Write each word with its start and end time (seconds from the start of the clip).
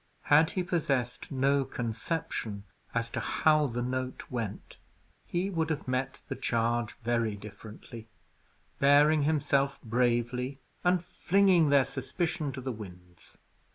Had 0.33 0.49
he 0.57 0.63
possessed 0.63 1.31
no 1.31 1.63
conception 1.63 2.63
as 2.91 3.07
to 3.11 3.19
how 3.19 3.67
the 3.67 3.83
note 3.83 4.31
went, 4.31 4.79
he 5.27 5.47
would 5.51 5.69
have 5.69 5.87
met 5.87 6.23
the 6.27 6.35
charge 6.35 6.93
very 7.03 7.35
differently, 7.35 8.09
bearing 8.79 9.21
himself 9.25 9.79
bravely, 9.83 10.59
and 10.83 11.03
flinging 11.03 11.69
their 11.69 11.85
suspicion 11.85 12.51
to 12.53 12.61
the 12.61 12.71
winds. 12.71 13.37